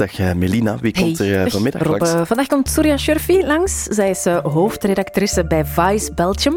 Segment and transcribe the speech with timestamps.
[0.00, 1.34] Dag uh, Melina, wie komt hey.
[1.34, 2.14] er uh, vanmiddag Rob, langs?
[2.14, 3.82] Uh, vandaag komt Surya Shurfi langs.
[3.82, 6.56] Zij is hoofdredactrice bij Vice Belgium.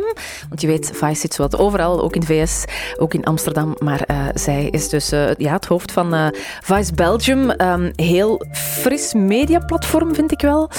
[0.49, 2.63] Want je weet, Vice zit zowat overal, ook in de VS,
[2.97, 3.75] ook in Amsterdam.
[3.77, 7.61] Maar zij is dus ja, het hoofd van Vice Belgium.
[7.61, 10.69] Um, heel fris mediaplatform, vind ik wel.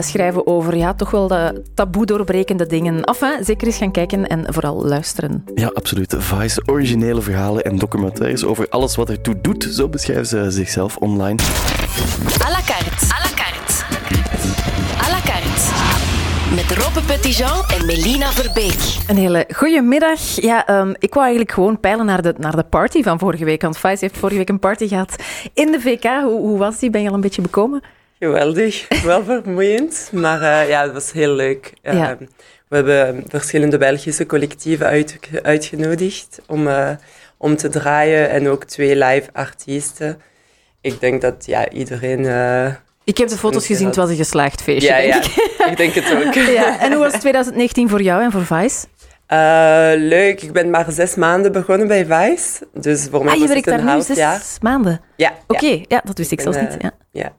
[0.00, 3.04] schrijven over ja, toch wel de taboe doorbrekende dingen.
[3.04, 5.44] Enfin, zeker eens gaan kijken en vooral luisteren.
[5.54, 6.14] Ja, absoluut.
[6.18, 9.68] Vice, originele verhalen en documentaires over alles wat ertoe doet.
[9.70, 11.36] Zo beschrijven ze zichzelf online.
[12.46, 13.02] À la carte.
[13.16, 13.84] À la carte.
[15.04, 15.64] À la carte.
[16.54, 19.08] Met Robbe Petitjean en Melina Verbeek.
[19.08, 20.20] Een hele goede middag.
[20.20, 23.62] Ja, um, ik wou eigenlijk gewoon peilen naar de, naar de party van vorige week.
[23.62, 25.16] Want Vice heeft vorige week een party gehad
[25.54, 26.04] in de VK.
[26.04, 26.90] Hoe, hoe was die?
[26.90, 27.82] Ben je al een beetje bekomen?
[28.18, 28.88] Geweldig.
[29.02, 31.72] Wel vermoeiend, maar uh, ja, het was heel leuk.
[31.82, 32.18] Uh, ja.
[32.68, 36.90] We hebben verschillende Belgische collectieven uit, uitgenodigd om, uh,
[37.36, 40.20] om te draaien en ook twee live artiesten
[40.84, 42.20] ik denk dat ja, iedereen...
[42.20, 42.66] Uh,
[43.04, 45.66] ik heb de foto's gezien, het was een geslaagd feestje, ja, denk ja, ik.
[45.70, 46.34] ik denk het ook.
[46.60, 46.80] ja.
[46.80, 48.86] En hoe was 2019 voor jou en voor Vice?
[49.28, 52.66] Uh, leuk, ik ben maar zes maanden begonnen bij Vice.
[52.72, 54.42] Dus voor mij ah, je was werkt het een daar half nu zes jaar.
[54.60, 55.00] maanden?
[55.16, 55.32] Ja.
[55.46, 56.00] Oké, okay, ja.
[56.04, 56.82] dat wist ik, ik zelfs ben, niet.
[56.82, 56.92] Ja.
[57.10, 57.32] ja.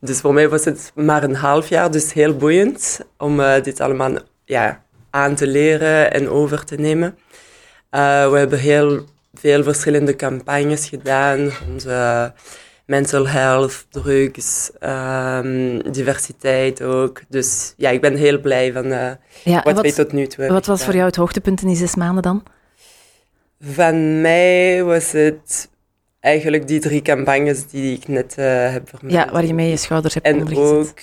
[0.00, 3.80] Dus voor mij was het maar een half jaar, dus heel boeiend om uh, dit
[3.80, 4.12] allemaal
[4.44, 7.18] ja, aan te leren en over te nemen.
[7.90, 11.50] Uh, we hebben heel veel verschillende campagnes gedaan.
[11.72, 12.32] Onze
[12.88, 17.20] mental health, drugs, um, diversiteit ook.
[17.28, 19.10] Dus ja, ik ben heel blij van uh,
[19.44, 21.76] ja, wat, wij tot nu toe hebben Wat was voor jou het hoogtepunt in die
[21.76, 22.42] zes maanden dan?
[23.60, 25.68] Van mij was het
[26.20, 29.12] eigenlijk die drie campagnes die ik net uh, heb vermeld.
[29.12, 30.94] Ja, waar je mee je schouders hebt En ook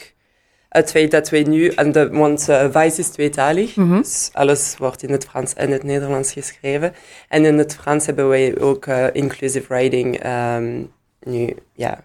[0.70, 4.02] het feit dat wij nu, en de, want uh, Vice is tweetalig, mm -hmm.
[4.02, 6.94] dus alles wordt in het Frans en het Nederlands geschreven.
[7.30, 10.92] En in het Frans hebben wij ook uh, inclusive writing um,
[11.26, 12.04] nu, ja,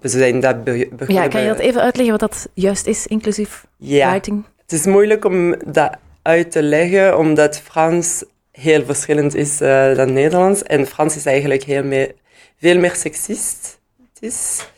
[0.00, 1.22] we zijn dat be begonnen.
[1.22, 4.44] Ja, kan je dat even uitleggen wat dat juist is, inclusief ja, writing?
[4.62, 10.12] Het is moeilijk om dat uit te leggen, omdat Frans heel verschillend is uh, dan
[10.12, 10.62] Nederlands.
[10.62, 12.14] En Frans is eigenlijk heel meer,
[12.58, 14.68] veel meer seksistisch.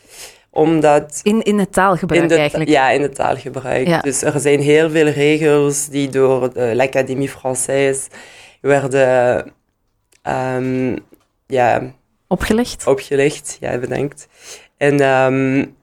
[0.51, 2.71] Omdat in, in het taalgebruik in de, eigenlijk?
[2.71, 3.87] Ja, in het taalgebruik.
[3.87, 4.01] Ja.
[4.01, 8.15] Dus er zijn heel veel regels die door de l'Académie Française
[8.61, 9.53] werden...
[10.29, 10.99] Um,
[11.47, 11.95] ja,
[12.27, 12.87] Opgelegd?
[12.87, 14.29] Opgelegd, ja, bedankt.
[14.77, 15.75] En um,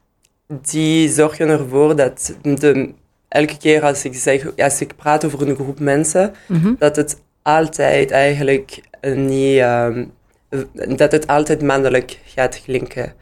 [0.47, 2.93] die zorgen ervoor dat de,
[3.27, 6.75] elke keer als ik, zeg, als ik praat over een groep mensen, mm -hmm.
[6.79, 9.59] dat het altijd eigenlijk niet...
[9.59, 10.11] Um,
[10.95, 13.13] dat het altijd mannelijk gaat klinken.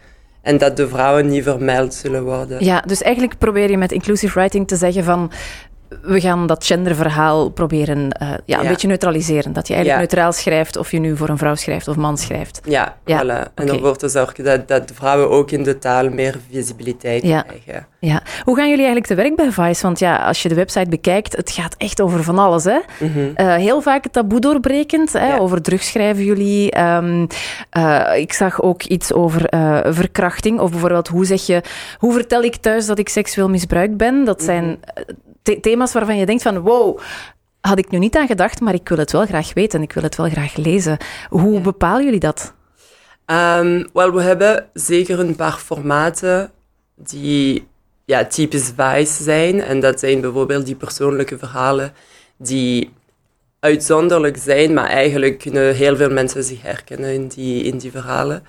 [0.42, 2.64] En dat de vrouwen niet vermeld zullen worden.
[2.66, 5.32] Ja, dus eigenlijk probeer je met inclusive writing te zeggen van
[6.02, 9.54] we gaan dat genderverhaal proberen uh, ja, een beetje neutraliseren.
[9.54, 10.16] Dat je eigenlijk Ja.
[10.16, 12.62] neutraal schrijft of je nu voor een vrouw schrijft of man schrijft.
[12.66, 13.54] Ja, Ja, voilà.
[13.56, 13.74] En oké.
[13.74, 17.88] ervoor te zorgen dat, dat vrouwen ook in de taal meer visibiliteit krijgen.
[18.00, 18.22] Ja.
[18.44, 19.82] Hoe gaan jullie eigenlijk te werk bij Vice?
[19.82, 22.64] Want ja, als je de website bekijkt, het gaat echt over van alles.
[22.64, 22.80] Hè?
[23.00, 23.20] Mhm.
[23.36, 25.14] Eh, heel vaak het taboe doorbrekend.
[25.14, 25.40] Hè?
[25.40, 26.72] Over drugs schrijven jullie.
[26.72, 27.26] Ehm,
[27.70, 30.60] eh, ik zag ook iets over eh, verkrachting.
[30.60, 31.62] Of bijvoorbeeld, hoe zeg je...
[31.98, 34.24] Hoe vertel ik thuis dat ik seksueel misbruikt ben?
[34.26, 34.76] Dat zijn Mhm.
[34.94, 35.04] eh,
[35.42, 36.60] thema's waarvan je denkt van...
[36.60, 37.00] Wow,
[37.62, 39.82] had ik nu niet aan gedacht, maar ik wil het wel graag weten.
[39.82, 40.98] Ik wil het wel graag lezen.
[41.30, 42.54] Hoe bepalen jullie dat?
[43.26, 46.52] Ehm, wel, we hebben zeker een paar formaten
[46.96, 47.68] die
[48.06, 49.62] ja, typisch Vice zijn.
[49.62, 51.94] En dat zijn bijvoorbeeld die persoonlijke verhalen
[52.38, 52.94] die
[53.60, 58.44] uitzonderlijk zijn, maar eigenlijk kunnen heel veel mensen zich herkennen in die, in die verhalen.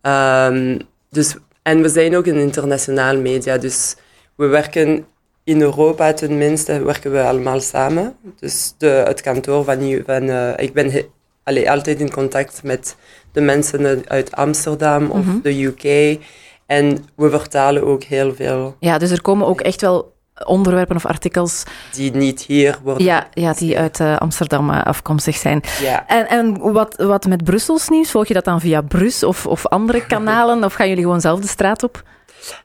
[0.00, 0.78] Ehm,
[1.10, 3.96] dus, en we zijn ook een internationaal media, dus
[4.34, 5.06] we werken
[5.46, 8.16] in Europa tenminste, werken we allemaal samen.
[8.40, 11.06] Dus de, het kantoor van, van eh, ik ben he-
[11.42, 12.96] allee, altijd in contact met
[13.32, 15.36] de mensen uit Amsterdam of Mhm.
[15.42, 16.18] de UK.
[16.66, 20.14] En we vertalen ook heel veel Ja, dus er komen ook echt wel
[20.44, 23.04] onderwerpen of artikels die niet hier worden.
[23.04, 25.60] ja, ja, die uit eh, Amsterdam eh, afkomstig zijn.
[25.80, 26.06] Ja.
[26.06, 28.10] En, en wat, wat met Brussels nieuws?
[28.10, 30.64] Volg je dat dan via Brus of, of andere kanalen?
[30.64, 32.02] Of gaan jullie gewoon zelf de straat op?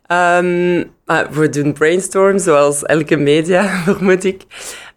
[0.05, 4.41] Ehm, maar we doen brainstorm, zoals elke media, vermoed ik.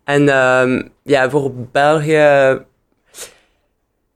[0.05, 2.59] En ehm, ja, voor België,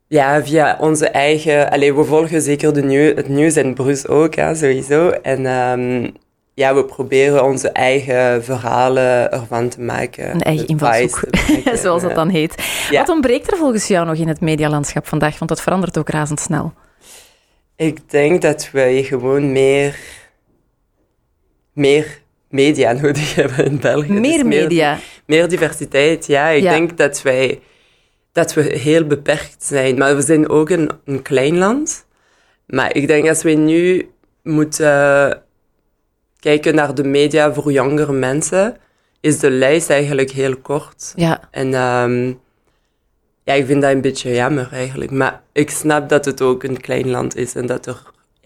[0.09, 1.71] ja, via onze eigen...
[1.71, 5.09] Allee, we volgen zeker de nieuw, het nieuws en Bruce ook, hè, sowieso.
[5.09, 6.11] En ehm,
[6.59, 10.31] ja, we proberen onze eigen verhalen ervan te maken.
[10.31, 11.21] Een eigen invalshoek,
[11.83, 12.55] zoals dat dan heet.
[12.91, 12.99] Ja.
[12.99, 15.39] Wat ontbreekt er volgens jou nog in het medialandschap vandaag?
[15.39, 16.73] Want dat verandert ook razendsnel.
[17.77, 19.99] Ik denk dat wij gewoon meer,
[21.79, 22.21] meer
[22.51, 24.13] media nodig hebben in België.
[24.13, 24.99] Meer Dus media.
[25.27, 26.49] Meer diversiteit, ja.
[26.49, 26.71] Ik Ja.
[26.71, 27.61] denk dat wij
[28.33, 29.99] dat we heel beperkt zijn.
[29.99, 32.07] Maar we zijn ook een, een klein land.
[32.67, 34.09] Maar ik denk als wij nu
[34.43, 35.43] moeten
[36.41, 38.77] kijken naar de media voor jongere mensen,
[39.21, 41.13] is de lijst eigenlijk heel kort.
[41.17, 42.27] Ja, En ehm,
[43.45, 45.11] ja, ik vind dat een beetje jammer eigenlijk.
[45.11, 48.03] Maar ik snap dat het ook een klein land is en dat er...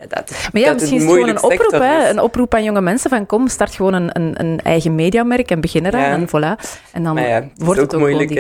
[0.09, 2.09] Dat, maar ja, misschien is het gewoon een oproep, hè?
[2.09, 5.61] een oproep aan jonge mensen van kom, start gewoon een, een, een eigen mediamerk en
[5.61, 6.13] begin eraan Ja.
[6.13, 6.65] en voilà.
[6.93, 8.31] En dan ja, wordt het ook moeilijk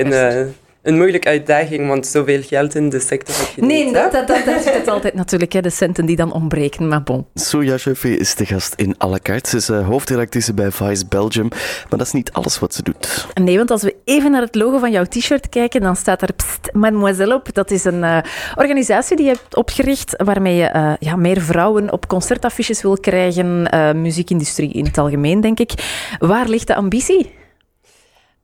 [0.82, 3.94] een moeilijke uitdaging, want zoveel geld in de sector heb je Nee, niet.
[3.94, 7.02] dat, dat, dat, daar zit het altijd natuurlijk, hè, de centen die dan ontbreken, maar
[7.02, 7.26] bon.
[7.34, 9.48] Soja Sheffy is de gast in à la carte.
[9.50, 11.48] Ze is eh, hoofdredactrice bij Vice Belgium.
[11.88, 13.26] Maar dat is niet alles wat ze doet.
[13.34, 16.32] Nee, want als we even naar het logo van jouw t-shirt kijken, dan staat er
[16.36, 17.54] Pst, Mademoiselle op.
[17.54, 18.18] Dat is een eh,
[18.56, 23.70] organisatie die je hebt opgericht waarmee je eh, ja, meer vrouwen op concertaffiches wil krijgen.
[23.70, 25.72] eh, muziekindustrie in het algemeen, denk ik.
[26.18, 27.30] Waar ligt de ambitie?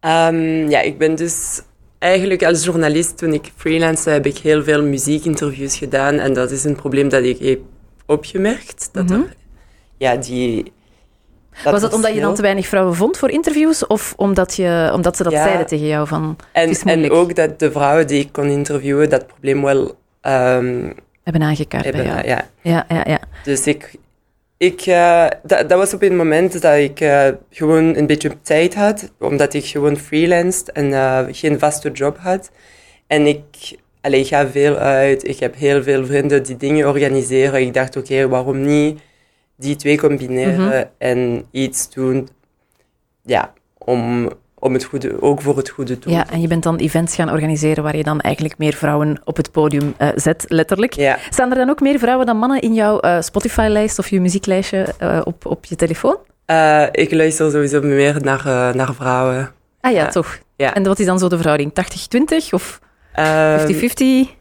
[0.00, 1.60] Ehm, ja, ik ben dus
[1.98, 6.14] eigenlijk als journalist, toen ik freelance, heb ik heel veel muziekinterviews gedaan.
[6.18, 7.60] En dat is een probleem dat ik heb
[8.06, 8.88] opgemerkt.
[8.92, 9.36] Dat er,
[9.96, 10.56] ja, die...
[10.62, 11.70] Mhm.
[11.72, 13.86] Was dat omdat je dan te weinig vrouwen vond voor interviews?
[13.86, 15.42] Of omdat, je, omdat ze dat Ja.
[15.44, 16.06] zeiden tegen jou?
[16.06, 20.90] Van, En, en ook dat de vrouwen die ik kon interviewen dat probleem wel ehm,
[21.22, 22.02] hebben aangekaart hebben.
[22.04, 22.26] bij jou.
[22.26, 22.48] Ja.
[22.62, 23.18] Ja, ja, ja.
[23.44, 23.90] Dus ik...
[24.58, 28.74] ik eh, dat, dat was op een moment dat ik eh, gewoon een beetje tijd
[28.74, 32.50] had, omdat ik gewoon freelanced en eh, geen vaste job had.
[33.06, 33.44] En ik,
[34.00, 37.60] allee, ik ga veel uit, ik heb heel veel vrienden die dingen organiseren.
[37.60, 39.00] Ik dacht, oké, waarom niet
[39.56, 40.84] die twee combineren Mhm.
[40.98, 42.28] en iets doen,
[43.22, 46.12] ja, om, om het goede, ook voor het goede doel.
[46.12, 49.36] ja, en je bent dan events gaan organiseren waar je dan eigenlijk meer vrouwen op
[49.36, 50.92] het podium eh, zet, letterlijk.
[50.92, 51.18] Ja.
[51.30, 54.94] Staan er dan ook meer vrouwen dan mannen in jouw eh, Spotify-lijst of je muzieklijstje
[54.98, 56.16] eh, op, op je telefoon?
[56.92, 59.50] Ik luister sowieso meer naar, naar vrouwen.
[59.80, 60.08] Ah ja, Ja.
[60.08, 60.38] toch.
[60.56, 60.74] Ja.
[60.74, 61.72] En wat is dan zo de verhouding?
[61.72, 62.80] 80-20 of
[63.14, 64.36] 50-50?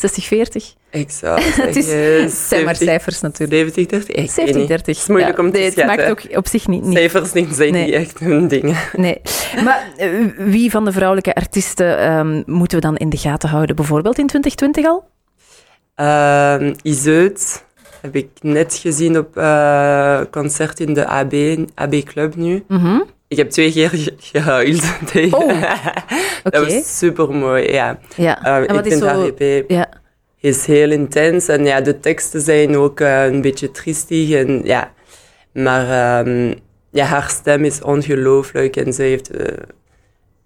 [0.00, 0.74] Ehm, 60-40?
[0.90, 3.58] ik zou Het is- zeggen Het zijn maar 70, cijfers natuurlijk.
[3.58, 4.08] 70, 30?
[4.08, 4.68] Ik weet 70, niet.
[4.68, 4.86] 30.
[4.86, 6.82] Het is moeilijk Ja, om te nee, Het maakt ook op zich niet...
[6.84, 7.84] niet Cijfers niet- zijn Nee.
[7.84, 8.76] niet echt hun dingen.
[8.92, 9.20] nee.
[9.64, 13.76] Maar eh, wie van de vrouwelijke artiesten ehm, moeten we dan in de gaten houden?
[13.76, 15.04] Bijvoorbeeld in 2020 al?
[15.94, 17.64] Ehm Iseut
[18.00, 21.32] heb ik net gezien op eh concert in de AB,
[21.74, 22.64] AB Club nu.
[22.68, 23.00] Mhm.
[23.28, 24.82] Ik heb twee keer ge- gehuild.
[25.30, 25.62] Oh,
[26.42, 27.98] Dat was super mooi, ja.
[28.16, 28.42] Ja.
[28.68, 29.06] Eh, ik vind zo...
[29.06, 29.88] haar EP Ja.
[30.40, 34.92] is heel intens en ja, de teksten zijn ook eh, een beetje triestig en ja.
[35.52, 36.54] Maar ehm,
[36.90, 39.56] ja, haar stem is ongelooflijk en ze heeft eh,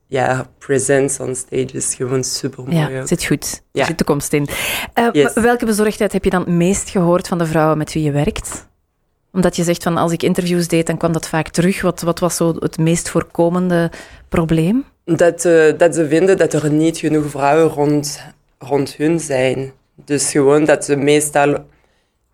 [0.07, 2.77] ja, haar presence on stage is gewoon super mooi.
[2.77, 3.63] Ja, zit goed.
[3.73, 3.85] Er Ja.
[3.85, 4.49] zit toekomst in.
[5.13, 5.33] Yes.
[5.35, 8.69] Welke bezorgdheid heb je dan het meest gehoord van de vrouwen met wie je werkt?
[9.33, 11.81] Omdat je zegt van als ik interviews deed, dan kwam dat vaak terug.
[11.81, 13.91] Wat, wat was zo het meest voorkomende
[14.29, 14.85] probleem?
[15.05, 18.21] Dat, eh, dat ze vinden dat er niet genoeg vrouwen rond,
[18.59, 19.73] rond hun zijn.
[20.05, 21.57] Dus gewoon dat ze meestal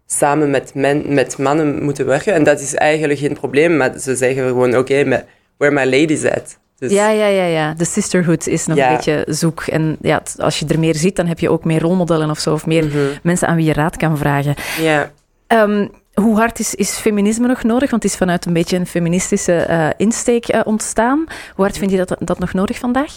[0.07, 2.35] samen met, men, met mannen moeten werken.
[2.35, 5.25] En dat is eigenlijk geen probleem, maar ze zeggen gewoon, oké, maar
[5.57, 6.59] where my ladies at?
[6.79, 7.75] Dus, Ja, ja, ja, ja.
[7.75, 8.91] De sisterhood is nog Ja.
[8.91, 9.63] een beetje zoek.
[9.63, 12.53] En ja, als je er meer ziet, dan heb je ook meer rolmodellen of zo.
[12.53, 12.97] Of meer Mhm.
[13.23, 14.55] mensen aan wie je raad kan vragen.
[14.81, 15.11] ja.
[15.47, 15.87] Ehm,
[16.21, 17.91] hoe hard is, is feminisme nog nodig?
[17.91, 21.25] Want het is vanuit een beetje een feministische eh, insteek eh, ontstaan.
[21.55, 23.13] Hoe hard vind je dat, dat nog nodig vandaag?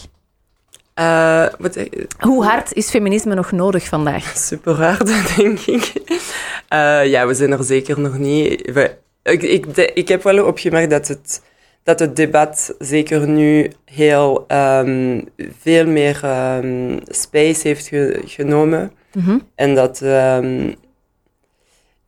[0.94, 1.78] Eh, wat,
[2.20, 4.24] Hoe hard is feminisme nog nodig vandaag?
[4.48, 5.08] super hard,
[5.38, 5.94] denk ik.
[7.06, 8.72] Ja, we zijn er zeker nog niet.
[8.72, 11.42] We- ik, ik, de- ik heb wel opgemerkt dat het,
[11.84, 15.22] dat het debat zeker nu heel ehm,
[15.60, 18.92] veel meer ehm, space heeft ge- genomen.
[19.14, 19.38] Mhm.
[19.56, 20.72] En dat ehm,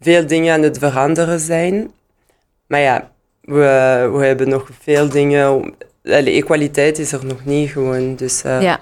[0.02, 1.92] veel dingen aan het veranderen zijn.
[2.68, 5.74] Maar ja, we, we hebben nog veel dingen.
[6.02, 8.16] De equaliteit is er nog niet gewoon.
[8.16, 8.82] Dus, eh, Ja,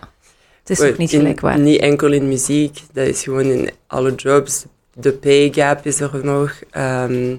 [0.59, 1.63] het is nog niet gelijkwaardig.
[1.63, 4.65] Niet enkel in muziek, dat is gewoon in alle jobs.
[4.93, 6.53] De pay gap is er nog.
[6.71, 7.35] Ehm,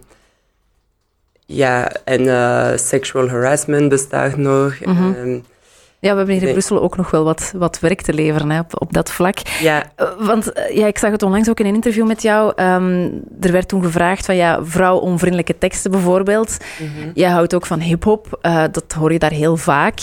[1.47, 4.81] ja, en eh, sexual harassment bestaat nog.
[4.81, 5.13] Mhm.
[5.15, 5.39] Ehm,
[6.01, 6.53] Ja, we hebben hier in Nee.
[6.53, 9.39] Brussel ook nog wel wat, wat werk te leveren hè, op, op dat vlak.
[9.61, 12.53] ja, Eh, Want eh, ja, ik zag het onlangs ook in een interview met jou.
[12.57, 13.09] Ehm,
[13.41, 16.57] er werd toen gevraagd van ja, vrouw-onvriendelijke teksten bijvoorbeeld.
[16.79, 19.99] mhm, Jij houdt ook van hip-hop, eh, dat hoor je daar heel vaak.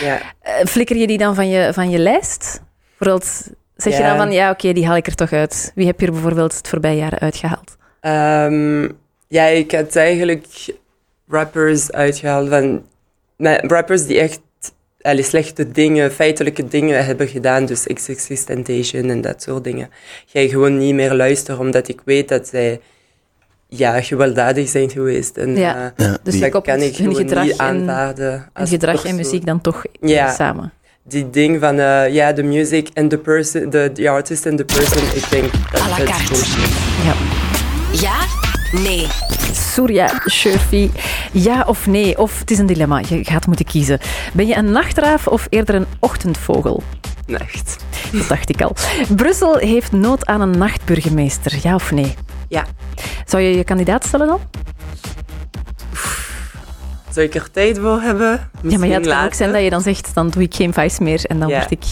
[0.00, 0.18] ja.
[0.64, 2.62] Flikker je die dan van je, van je lijst?
[2.98, 5.72] Bijvoorbeeld, zeg je dan van ja, oké, die haal ik er toch uit.
[5.74, 7.76] Wie heb je er bijvoorbeeld het voorbije jaar uitgehaald?
[8.00, 8.88] Ehm,
[9.28, 10.46] ja, ik had eigenlijk
[11.28, 12.82] rappers uitgehaald van...
[13.66, 14.40] rappers die echt
[15.02, 17.66] allee, slechte dingen, feitelijke dingen hebben gedaan.
[17.66, 19.90] Dus XXX Temptation en dat soort dingen.
[20.26, 22.80] Ga je gewoon niet meer luisteren, omdat ik weet dat zij
[23.68, 25.36] ja, gewelddadig zijn geweest.
[25.36, 25.92] En, Ja.
[25.96, 28.32] eh, Ja, Dus die- dat kan ik hun gewoon gedrag niet en- aanvaarden.
[28.32, 30.32] En als gedrag en muziek dan toch Ja.
[30.34, 30.72] samen.
[31.02, 34.64] Die ding van, eh, ja, de music en de person, de the artist en de
[34.64, 36.72] person, ik denk dat dat is bullshit.
[37.04, 37.14] Ja.
[38.08, 38.29] Ja
[38.72, 39.06] nee.
[39.52, 40.90] Surya Shurfi,
[41.32, 42.18] ja of nee?
[42.18, 43.98] Of het is een dilemma, je gaat moeten kiezen.
[44.32, 46.82] Ben je een nachtraaf of eerder een ochtendvogel?
[47.26, 47.76] Nacht.
[48.12, 48.76] Dat dacht ik al.
[49.16, 52.14] Brussel heeft nood aan een nachtburgemeester, ja of nee?
[52.48, 52.66] Ja.
[53.26, 54.40] Zou je je kandidaat stellen dan?
[57.10, 58.50] Zou ik er tijd voor hebben?
[58.62, 60.72] ja, maar ja, het kan ook zijn dat je dan zegt, dan doe ik geen
[60.72, 61.58] vice meer en dan Ja.
[61.58, 61.84] word ik...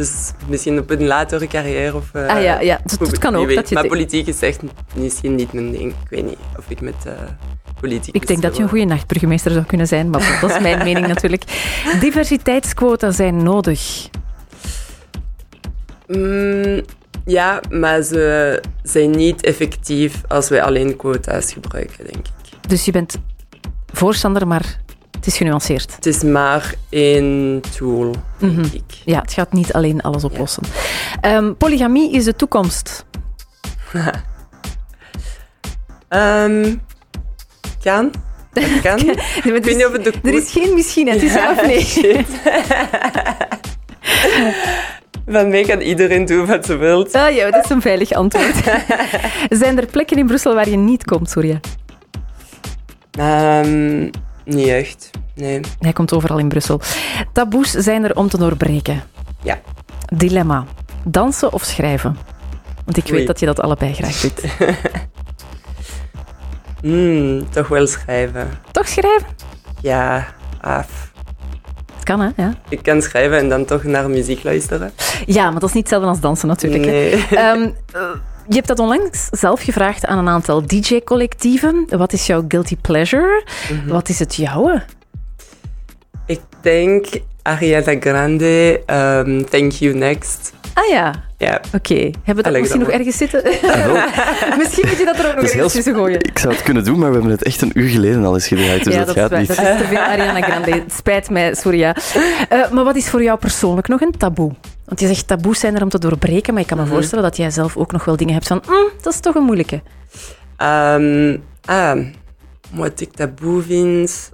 [0.00, 2.04] Dus misschien op een latere carrière of...
[2.14, 2.80] eh, Ah ja, ja.
[2.84, 3.74] Dus hoe- het kan ook dat je...
[3.74, 4.60] Maar politiek is echt
[4.94, 5.90] misschien niet mijn ding.
[6.02, 7.12] Ik weet niet of ik met eh
[7.80, 8.14] politiek...
[8.14, 11.06] Ik denk dat je een goede nachtburgemeester zou kunnen zijn, maar dat is mijn mening
[11.06, 11.42] natuurlijk.
[12.00, 14.08] Diversiteitsquota zijn nodig.
[16.06, 16.80] Mm,
[17.24, 22.68] ja, maar ze zijn niet effectief als wij alleen quota's gebruiken, denk ik.
[22.68, 23.16] Dus je bent
[23.92, 24.80] voorstander, maar
[25.20, 25.94] het is genuanceerd.
[25.94, 28.64] Het is maar één tool, denk Mhm.
[28.72, 28.82] ik.
[29.04, 30.62] Ja, het gaat niet alleen alles oplossen.
[31.20, 33.04] Ehm, polygamie is de toekomst.
[36.08, 36.74] Ehm,
[37.82, 38.10] kan.
[38.52, 38.98] Dat kan.
[39.08, 41.66] ik Er weet niet of het de er is geen misschien, het is ja of
[41.66, 42.24] nee.
[45.26, 47.08] Van mij kan iedereen doen wat ze wil.
[47.12, 48.54] Ah ja, dat is een veilig antwoord.
[49.48, 51.60] Zijn er plekken in Brussel waar je niet komt, Surya?
[53.10, 54.08] Ehm,
[54.54, 55.10] niet echt.
[55.34, 55.60] Nee.
[55.78, 56.80] Hij komt overal in Brussel.
[57.32, 59.02] Taboes zijn er om te doorbreken.
[59.42, 59.60] Ja.
[60.14, 60.64] Dilemma.
[61.04, 62.16] Dansen of schrijven?
[62.84, 63.26] Want ik weet Oei.
[63.26, 64.42] dat je dat allebei graag doet.
[66.82, 68.48] Hmm, toch wel schrijven.
[68.70, 69.26] Toch schrijven?
[69.80, 70.26] Ja,
[70.60, 71.12] af.
[71.94, 72.28] Het kan, hè?
[72.36, 72.54] Ja.
[72.68, 74.92] Ik kan schrijven en dan toch naar muziek luisteren.
[75.26, 76.84] ja, maar dat is niet hetzelfde als dansen natuurlijk.
[76.84, 77.26] Nee.
[77.30, 78.00] Ehm, eh,
[78.50, 81.86] je hebt dat onlangs zelf gevraagd aan een aantal DJ-collectieven.
[81.88, 83.44] Wat is jouw guilty pleasure?
[83.72, 83.88] Mhm.
[83.88, 84.82] Wat is het jouwe?
[86.26, 87.06] Ik denk
[87.42, 90.52] Ariana Grande, ehm, Thank You Next.
[90.74, 91.94] Ah ja, Ja, oké.
[91.94, 93.42] Hebben we dat misschien nog ergens zitten?
[94.58, 96.20] Misschien moet je dat er ook nog ergens tussen gooien.
[96.20, 98.48] Ik zou het kunnen doen, maar we hebben het echt een uur geleden al eens
[98.48, 99.48] gedraaid, dus ja, dat, dat, gaat niet.
[99.48, 100.70] dat is te veel Ariana Grande.
[100.70, 101.96] Het spijt mij, Surya.
[102.48, 104.52] Eh, maar wat is voor jou persoonlijk nog een taboe?
[104.90, 106.92] Want je zegt taboes zijn er om te doorbreken, maar ik kan me Mhm.
[106.92, 109.42] voorstellen dat jij zelf ook nog wel dingen hebt van "Mm, dat is toch een
[109.42, 109.82] moeilijke.
[111.64, 111.98] Ah,
[112.74, 114.32] wat ik taboe vind.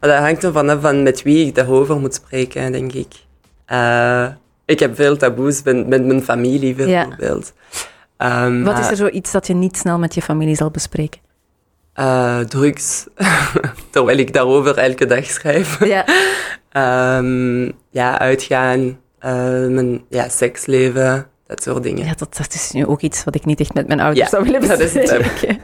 [0.00, 3.12] Maar dat hangt er vanaf van met wie ik daarover moet spreken, denk ik.
[3.64, 4.26] Eh,
[4.64, 7.52] ik heb veel taboes met, met mijn familie, bijvoorbeeld.
[8.16, 11.20] Ehm, Wat is maar, er zoiets dat je niet snel met je familie zal bespreken?
[11.92, 13.06] eh, drugs.
[13.90, 15.84] Terwijl ik daarover elke dag schrijf.
[15.84, 16.04] Ja,
[16.72, 18.98] Ehm, ja, uitgaan.
[19.20, 21.26] Eh, mijn ja, seksleven.
[21.46, 22.04] Dat soort dingen.
[22.04, 24.36] ja dat, dat is nu ook iets wat ik niet echt met mijn ouders Ja,
[24.36, 25.02] zou willen dat is het.
[25.02, 25.58] bespreken.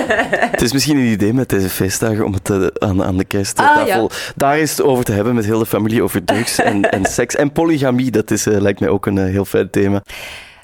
[0.50, 3.28] Het is misschien een idee met deze feestdagen om het eh, aan, aan de Ah,
[3.28, 7.34] kersttafel daar eens over te hebben met heel de familie over drugs en, en seks.
[7.34, 10.02] En polygamie, dat is, eh, lijkt mij ook een heel fijn thema.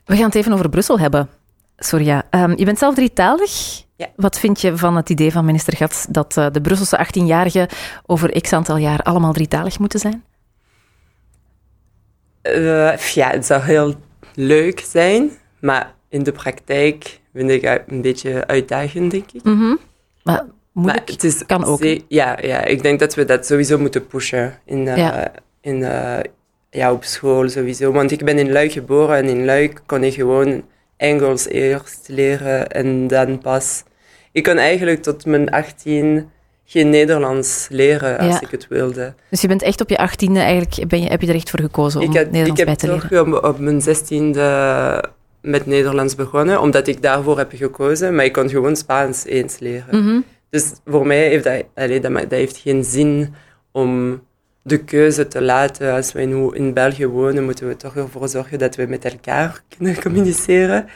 [0.05, 1.29] We gaan het even over Brussel hebben.
[1.77, 3.83] Sorry, Ehm, je bent zelf drietalig.
[3.97, 4.07] Ja.
[4.17, 7.69] Wat vind je van het idee van minister Gats dat eh, de Brusselse 18-jarigen
[8.07, 10.25] over x aantal jaar allemaal drietalig moeten zijn?
[12.45, 13.95] Eh, ja, het zou heel
[14.35, 19.43] leuk zijn, maar in de praktijk vind ik het een beetje uitdagend, denk ik.
[19.45, 19.75] Mhm.
[20.23, 21.83] Maar moeilijk Maar het is kan ook.
[22.09, 25.33] ja, ja, ik denk dat we dat sowieso moeten pushen in, eh, Ja.
[25.61, 26.19] in, eh,
[26.71, 27.93] ja, op school sowieso.
[27.93, 30.65] Want ik ben in Luik geboren en in Luik kon ik gewoon
[30.97, 33.83] Engels eerst leren en dan pas...
[34.33, 36.31] Ik kon eigenlijk tot mijn 18
[36.65, 38.41] geen Nederlands leren als Ja.
[38.41, 39.15] ik het wilde.
[39.31, 41.61] Dus je bent echt op je achttiende, eigenlijk ben je, heb je er echt voor
[41.61, 43.09] gekozen om Ik, ik Nederlands bij heb te leren.
[43.09, 45.05] toch op, op mijn zestiende
[45.41, 48.15] met Nederlands begonnen, omdat ik daarvoor heb gekozen.
[48.15, 50.05] Maar ik kon gewoon Spaans eens leren.
[50.05, 50.21] Mhm.
[50.51, 53.35] Dus voor mij heeft dat, allee, dat, heeft geen zin
[53.73, 54.23] om
[54.63, 55.93] de keuze te laten.
[55.95, 59.63] Als we in, in België wonen, moeten we toch ervoor zorgen dat we met elkaar
[59.77, 60.87] kunnen communiceren.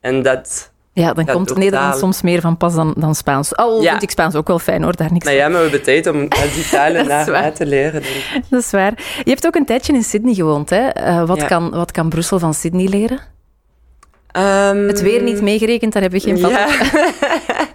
[0.00, 0.72] En dat...
[0.98, 1.62] Ja, dan Ja, komt totaal.
[1.64, 3.56] Nederlands soms meer van pas dan, dan Spaans.
[3.56, 3.90] Al Ja.
[3.90, 6.06] vind ik Spaans ook wel fijn hoor, daar niks Nou ja, maar we hebben tijd
[6.06, 6.18] om
[6.54, 8.02] die talen na, te leren.
[8.02, 8.44] Denk.
[8.50, 8.92] Dat is waar.
[9.24, 10.70] Je hebt ook een tijdje in Sydney gewoond.
[10.70, 10.86] Hè?
[10.88, 11.46] Eh, wat, Ja.
[11.46, 13.18] kan, wat kan Brussel van Sydney leren?
[14.30, 16.50] Ehm, Het weer niet meegerekend, daar heb je geen vat.
[16.50, 16.68] Ja.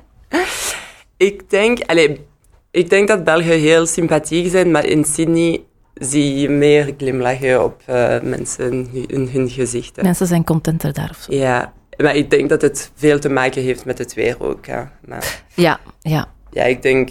[1.17, 2.25] ik, denk, allee,
[2.71, 5.63] ik denk dat Belgen heel sympathiek zijn, maar in Sydney
[5.93, 10.03] zie je meer glimlachen op eh, mensen in, in hun gezichten.
[10.03, 11.33] Mensen zijn contenter daar of zo.
[11.33, 14.65] Ja, maar ik denk dat het veel te maken heeft met het weer ook.
[14.65, 16.27] Ja, maar, Ja, ja.
[16.51, 17.09] ja ik denk,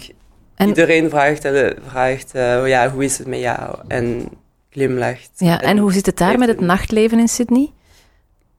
[0.55, 3.75] En- iedereen vraagt, eh, vraagt eh, oh ja, hoe is het met jou?
[3.87, 4.27] En
[4.69, 5.29] glimlacht.
[5.35, 5.61] ja.
[5.61, 7.71] En hoe zit het daar met het nachtleven in Sydney?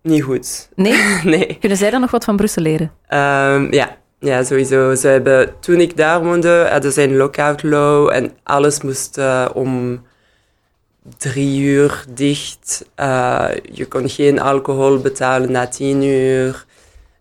[0.02, 0.68] Niet goed.
[0.74, 0.98] Nee?
[1.34, 1.56] nee.
[1.60, 2.92] Kunnen zij dan nog wat van Brussel leren?
[3.06, 3.96] Ehm, ja.
[4.20, 4.94] ja, sowieso.
[4.94, 9.48] Ze hebben, toen ik daar woonde, hadden ze een lockout law en alles moest eh,
[9.54, 10.02] om
[11.18, 12.84] drie uur dicht.
[12.94, 16.64] Eh, je kon geen alcohol betalen na tien uur.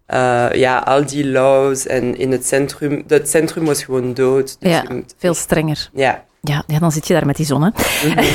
[0.05, 3.03] eh, ja, al die laws en in het centrum...
[3.07, 4.55] Het centrum was gewoon dood.
[4.59, 5.89] Dus Ja, moet- veel strenger.
[5.93, 6.23] ja.
[6.45, 7.63] Ja, ja, dan zit je daar met die zon.
[7.63, 7.69] Hè.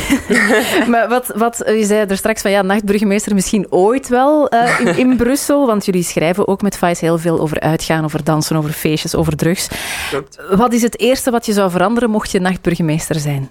[0.93, 4.97] maar wat, wat, je zei er straks van ja, nachtburgemeester misschien ooit wel eh, in,
[4.99, 5.67] in Brussel.
[5.67, 9.37] Want jullie schrijven ook met Vice heel veel over uitgaan, over dansen, over feestjes, over
[9.37, 9.69] drugs.
[10.11, 10.39] klopt.
[10.51, 13.51] Wat is het eerste wat je zou veranderen mocht je nachtburgemeester zijn?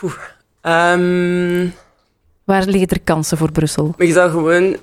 [0.00, 0.14] Poeh.
[0.62, 1.66] Ehm,
[2.44, 3.94] Waar liggen er kansen voor Brussel?
[3.98, 4.76] Je zou gewoon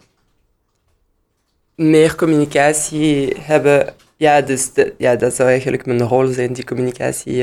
[1.75, 3.93] meer communicatie hebben.
[4.17, 7.41] Ja, dus de- ja, dat zou eigenlijk mijn rol zijn, die communicatie.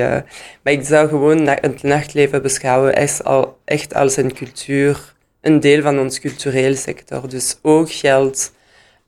[0.63, 5.61] maar ik zou gewoon na- het nachtleven beschouwen echt, al, echt als een cultuur, een
[5.61, 7.29] deel van ons cultureel sector.
[7.29, 8.53] Dus ook geld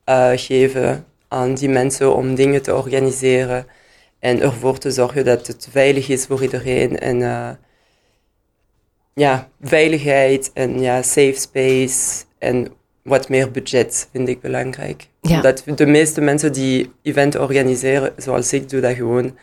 [0.05, 3.67] eh, geven aan die mensen om dingen te organiseren
[4.19, 6.99] en ervoor te zorgen dat het veilig is voor iedereen.
[6.99, 7.51] En eh,
[9.19, 12.69] ja, veiligheid en ja, safe space en
[13.03, 15.09] wat meer budget vind ik belangrijk.
[15.21, 15.37] Ja.
[15.37, 19.37] Omdat de meeste mensen die eventen organiseren, zoals ik, doe dat gewoon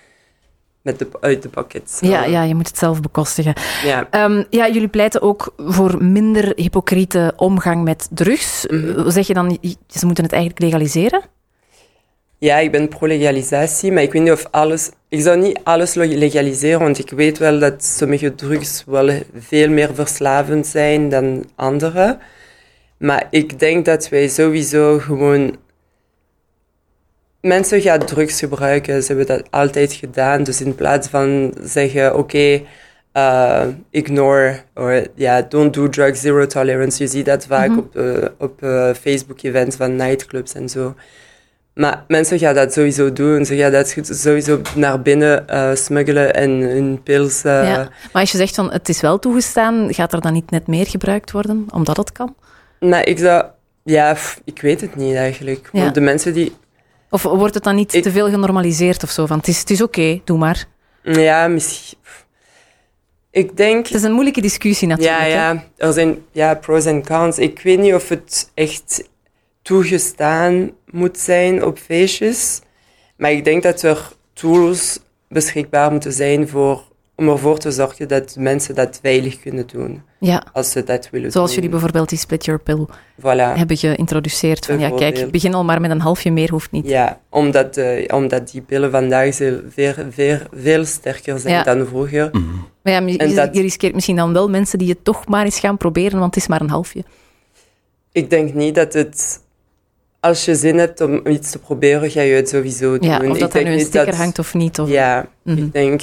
[0.82, 2.00] met de, uit de pockets.
[2.00, 3.54] Ja, ja, je moet het zelf bekostigen.
[3.84, 4.08] ja.
[4.10, 8.66] Ehm, ja, jullie pleiten ook voor minder hypocriete omgang met drugs.
[8.68, 9.10] Mhm.
[9.10, 11.22] Zeg je dan, ze moeten het eigenlijk legaliseren?
[12.46, 14.90] Ja, ik ben pro-legalisatie, maar ik weet niet of alles...
[15.10, 19.96] Ik zou niet alles legaliseren, want ik weet wel dat sommige drugs wel veel meer
[19.96, 22.18] verslavend zijn dan andere.
[22.98, 25.58] Maar ik denk dat wij sowieso gewoon...
[27.42, 30.44] Mensen gaan drugs gebruiken, ze hebben dat altijd gedaan.
[30.44, 32.62] Dus in plaats van zeggen, oké,
[33.12, 37.04] eh, ignore, or ja, don't do drugs, zero tolerance.
[37.04, 40.96] Je ziet dat vaak op, eh, op eh, Facebook-events van nightclubs en zo.
[41.76, 43.46] Maar mensen gaan dat sowieso doen.
[43.46, 47.44] Ze gaan dat sowieso naar binnen eh smuggelen en hun pils...
[47.44, 47.78] eh, Ja.
[48.12, 50.88] Maar als je zegt van het is wel toegestaan, gaat er dan niet net meer
[50.88, 52.36] gebruikt worden, omdat het kan?
[52.80, 53.46] Nou, ik zou...
[53.84, 55.70] Ja, pff, ik weet het niet eigenlijk.
[55.72, 55.90] Ja.
[55.90, 56.56] De mensen die...
[57.10, 59.26] Of wordt het dan niet Ik- te veel genormaliseerd of zo?
[59.26, 60.66] Van het is, het is oké, doe maar.
[61.04, 61.98] Ja, misschien...
[63.32, 63.86] Ik denk...
[63.88, 65.18] Het is een moeilijke discussie natuurlijk.
[65.20, 65.34] Ja, hè.
[65.34, 65.64] ja.
[65.78, 67.38] Er zijn ja, pros en cons.
[67.40, 69.04] Ik weet niet of het echt
[69.66, 72.62] toegestaan moet zijn op feestjes.
[73.18, 75.00] Maar ik denk dat er tools
[75.30, 76.84] beschikbaar moeten zijn voor,
[77.16, 80.02] om ervoor te zorgen dat mensen dat veilig kunnen doen.
[80.20, 80.44] Ja.
[80.54, 81.56] Als ze dat willen Zoals doen.
[81.56, 82.86] jullie bijvoorbeeld die split your pill
[83.20, 83.58] Voilà.
[83.58, 84.66] hebben geïntroduceerd.
[84.66, 86.88] Van ja, kijk, begin al maar met een halfje meer, hoeft niet.
[86.88, 91.64] Ja, omdat, eh, omdat die pillen vandaag veel, veel, veel, veel sterker zijn Ja.
[91.64, 92.30] dan vroeger.
[92.84, 95.60] Maar ja, je- dat- je riskeert misschien dan wel mensen die het toch maar eens
[95.60, 97.04] gaan proberen, want het is maar een halfje.
[98.12, 99.44] Ik denk niet dat het...
[100.26, 103.10] Als je zin hebt om iets te proberen, ga je het sowieso doen.
[103.10, 104.80] Ja, of dat er nu een sticker dat- hangt of niet.
[104.80, 104.90] Of...
[104.90, 105.58] Ja, Mhm.
[105.58, 106.02] ik denk...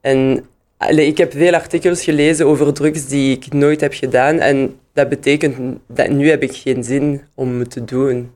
[0.00, 0.44] En
[0.76, 4.38] allee, ik heb veel artikels gelezen over drugs die ik nooit heb gedaan.
[4.38, 8.30] En dat betekent dat nu heb ik geen zin om het te doen.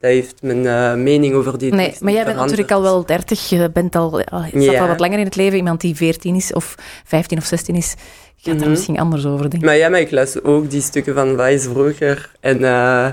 [0.00, 3.48] Dat heeft mijn eh, mening over die Nee, maar jij bent natuurlijk al wel 30,
[3.48, 4.24] je bent al, je
[4.62, 5.56] staat al wat langer in het leven.
[5.56, 6.74] Iemand die 14 is of
[7.04, 7.94] 15 of 16 is,
[8.36, 8.70] gaat er Mhm.
[8.70, 9.68] misschien anders over denken.
[9.68, 12.30] Maar ja, maar ik las ook die stukken van Vice vroeger.
[12.40, 13.08] En eh,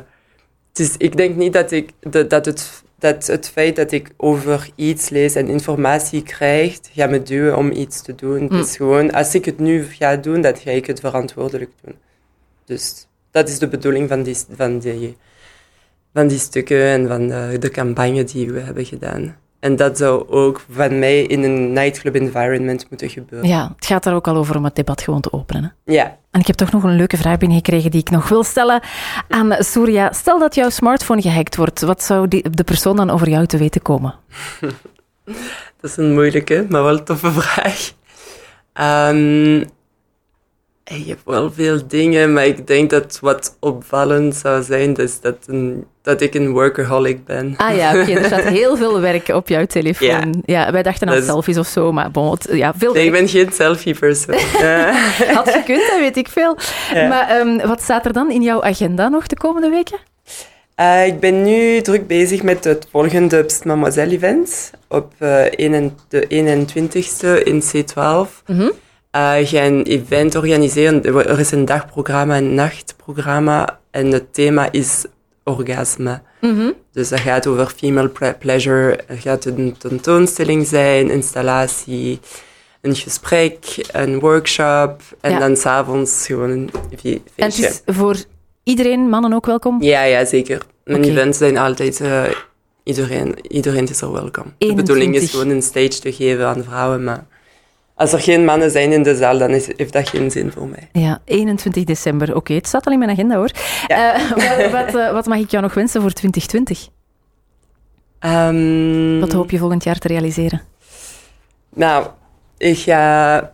[0.71, 4.09] het is, ik denk niet dat, ik, dat, dat, het, dat het feit dat ik
[4.17, 8.43] over iets lees en informatie krijg, gaat me duwen om iets te doen.
[8.43, 8.51] Mm.
[8.51, 11.95] Het is gewoon, als ik het nu ga doen, dan ga ik het verantwoordelijk doen.
[12.65, 15.17] Dus dat is de bedoeling van die, van die,
[16.13, 19.37] van die stukken en van de, de campagne die we hebben gedaan.
[19.61, 23.49] En dat zou ook van mij in een nightclub environment moeten gebeuren.
[23.49, 25.63] Ja, het gaat daar ook al over om het debat gewoon te openen.
[25.63, 25.93] Hè?
[25.93, 26.17] ja.
[26.31, 28.81] En ik heb toch nog een leuke vraag binnengekregen die ik nog wil stellen
[29.27, 30.11] aan Surya.
[30.11, 33.57] Stel dat jouw smartphone gehackt wordt, wat zou die, de persoon dan over jou te
[33.57, 34.15] weten komen?
[35.81, 37.91] Dat is een moeilijke, maar wel een toffe vraag.
[38.73, 39.63] Ehm
[40.85, 45.35] ik heb wel veel dingen, maar ik denk dat wat opvallend zou zijn, is dat,
[45.47, 47.53] een, dat ik een workaholic ben.
[47.57, 50.43] Ah ja, oké, er staat heel veel werk op jouw telefoon.
[50.45, 53.11] Ja, wij dachten aan is- selfies of zo, maar bon, het- ja, veel Nee, ik
[53.11, 54.35] ben geen selfie-persoon.
[54.61, 54.91] Ja.
[55.33, 56.57] had gekund, dat weet ik veel.
[56.93, 57.07] Ja.
[57.07, 59.97] Maar ehm, wat staat er dan in jouw agenda nog de komende weken?
[60.75, 66.25] Eh, ik ben nu druk bezig met het volgende Pst Mademoiselle-event op eh, 1 de
[66.27, 68.43] 21ste in C12.
[68.47, 68.61] Mhm.
[68.61, 68.67] Eh,
[69.11, 71.03] ik ga een event organiseren.
[71.05, 73.79] Er is een dagprogramma en een nachtprogramma.
[73.91, 75.05] En het thema is
[75.43, 76.21] orgasme.
[76.41, 76.71] Mhm.
[76.91, 78.95] Dus dat gaat over female ple- pleasure.
[79.07, 82.19] Er gaat een tentoonstelling zijn, installatie,
[82.81, 85.01] een gesprek, een workshop.
[85.21, 85.39] En Ja.
[85.39, 86.69] dan s'avonds gewoon een
[86.99, 87.13] fe- En
[87.45, 87.65] het feestje.
[87.67, 88.15] is voor
[88.63, 89.81] iedereen, mannen ook welkom?
[89.83, 90.61] Ja, ja, zeker.
[90.83, 92.01] Mijn events zijn altijd...
[92.01, 92.23] eh,
[92.83, 94.53] iedereen, iedereen is er welkom.
[94.57, 95.31] De bedoeling is 21.
[95.31, 97.25] gewoon een stage te geven aan vrouwen, maar
[98.01, 100.67] als er geen mannen zijn in de zaal, dan is, heeft dat geen zin voor
[100.67, 100.89] mij.
[100.91, 102.35] Ja, 21 december.
[102.35, 103.51] Oké, het staat al in mijn agenda hoor.
[103.87, 104.15] Ja.
[104.15, 106.89] Eh, wat, wat, eh, wat mag ik jou nog wensen voor 2020?
[108.19, 110.61] Ehm, Wat hoop je volgend jaar te realiseren?
[111.73, 112.07] Nou,
[112.57, 113.51] ik ga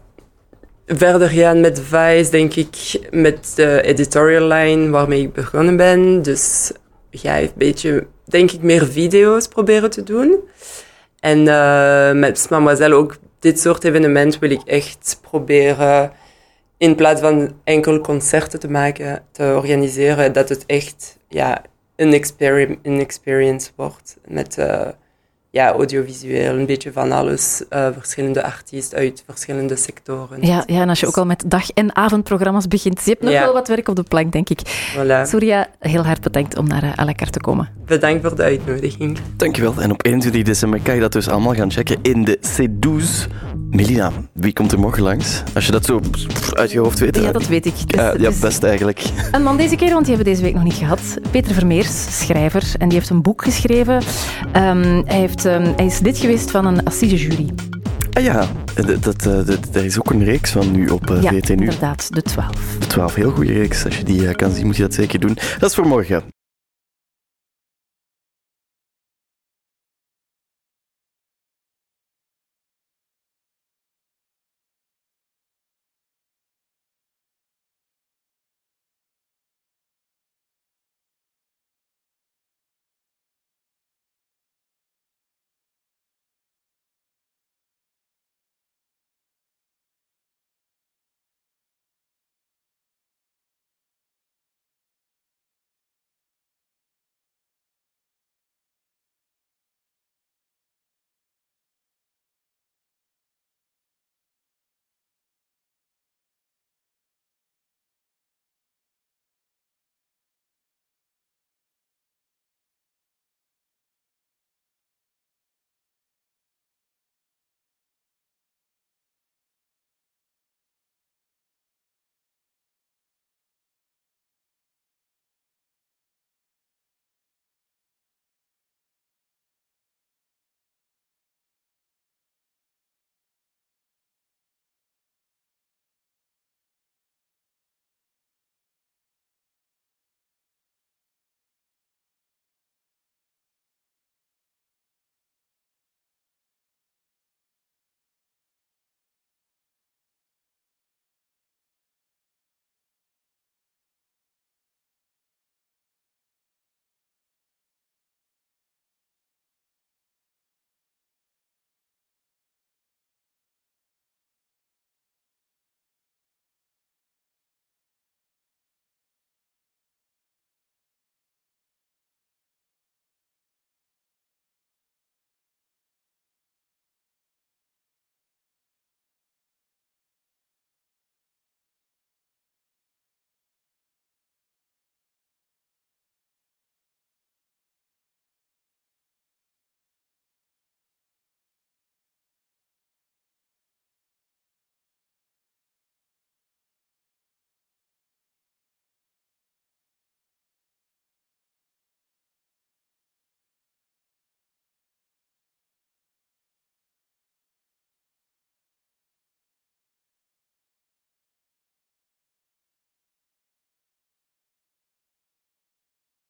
[0.85, 6.21] verder gaan met Vice, denk ik, met de editorial line waarmee ik begonnen ben.
[6.21, 6.71] Dus
[7.11, 10.35] ga een beetje, denk ik, meer video's proberen te doen.
[11.19, 16.11] En eh, met Mademoiselle ook dit soort evenement wil ik echt proberen,
[16.77, 21.61] in plaats van enkel concerten te maken, te organiseren, dat het echt ja,
[21.95, 24.17] een, experi een experience wordt.
[24.27, 24.87] Met eh,
[25.57, 27.63] ja, audiovisueel, een beetje van alles.
[27.69, 30.37] eh, verschillende artiesten uit verschillende sectoren.
[30.41, 33.31] Ja, ja, en als je ook al met dag- en avondprogramma's begint, je hebt nog
[33.31, 33.43] Ja.
[33.43, 34.59] wel wat werk op de plank, denk ik.
[34.95, 35.21] Voilà.
[35.23, 37.69] Surya, heel hard bedankt om naar uh, à la carte te komen.
[37.85, 39.17] Bedankt voor de uitnodiging.
[39.37, 39.73] Dankjewel.
[39.81, 43.27] En op 21 december kan je dat dus allemaal gaan checken in de C12.
[43.69, 45.43] Melina, wie komt er morgen langs?
[45.53, 45.99] Als je dat zo
[46.53, 47.15] uit je hoofd weet.
[47.15, 47.73] Ja, dat weet ik.
[47.87, 49.03] Dus- ja, dus- best eigenlijk.
[49.31, 51.01] Een man deze keer, want die hebben we deze week nog niet gehad.
[51.31, 54.01] Peter Vermeers, schrijver, en die heeft een boek geschreven.
[54.51, 57.49] Ehm, hij, heeft, ehm, hij is lid geweest van een assisejury.
[58.13, 61.21] Ah ja, dat, dat, eh, dat, er is ook een reeks van nu op eh,
[61.21, 61.55] ja, VT Nu.
[61.55, 62.55] inderdaad, de 12.
[62.87, 63.85] 12, heel goede reeks.
[63.85, 65.37] Als je die eh, kan zien, moet je dat zeker doen.
[65.59, 66.23] Dat is voor morgen.